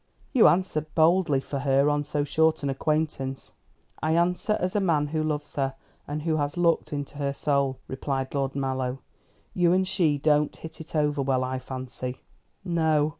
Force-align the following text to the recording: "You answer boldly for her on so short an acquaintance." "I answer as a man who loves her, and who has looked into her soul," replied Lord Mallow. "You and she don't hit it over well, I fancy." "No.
"You 0.33 0.47
answer 0.47 0.81
boldly 0.81 1.41
for 1.41 1.59
her 1.59 1.87
on 1.87 2.03
so 2.03 2.23
short 2.23 2.63
an 2.63 2.71
acquaintance." 2.71 3.51
"I 4.01 4.13
answer 4.13 4.57
as 4.59 4.75
a 4.75 4.79
man 4.79 5.05
who 5.09 5.21
loves 5.21 5.57
her, 5.57 5.75
and 6.07 6.23
who 6.23 6.37
has 6.37 6.57
looked 6.57 6.91
into 6.91 7.19
her 7.19 7.35
soul," 7.35 7.77
replied 7.87 8.33
Lord 8.33 8.55
Mallow. 8.55 8.97
"You 9.53 9.73
and 9.73 9.87
she 9.87 10.17
don't 10.17 10.55
hit 10.55 10.81
it 10.81 10.95
over 10.95 11.21
well, 11.21 11.43
I 11.43 11.59
fancy." 11.59 12.21
"No. 12.65 13.09